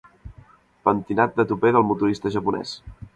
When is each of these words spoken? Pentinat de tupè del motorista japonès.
Pentinat 0.87 1.37
de 1.41 1.45
tupè 1.51 1.73
del 1.77 1.85
motorista 1.91 2.33
japonès. 2.37 2.73